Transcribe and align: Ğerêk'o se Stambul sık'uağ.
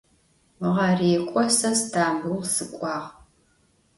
Ğerêk'o 0.75 1.43
se 1.57 1.69
Stambul 1.79 2.41
sık'uağ. 2.53 2.99